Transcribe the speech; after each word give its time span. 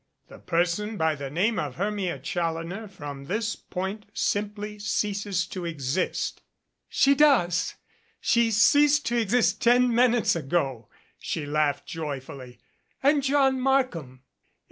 "The 0.29 0.39
person 0.39 0.97
by 0.97 1.13
the 1.13 1.29
name 1.29 1.59
of 1.59 1.75
Hermia 1.75 2.17
Challoner 2.17 2.87
from 2.87 3.25
this 3.25 3.55
point 3.55 4.07
simply 4.15 4.79
ceases 4.79 5.45
to 5.49 5.63
exist" 5.63 6.41
"She 6.89 7.13
does. 7.13 7.75
She 8.19 8.49
ceased 8.49 9.05
to 9.05 9.17
exist 9.21 9.61
ten 9.61 9.93
minutes 9.93 10.35
ago," 10.35 10.89
she 11.19 11.45
laughed 11.45 11.85
joyfully. 11.85 12.57
"And 13.03 13.21
John 13.21 13.61
Markham?" 13.61 14.23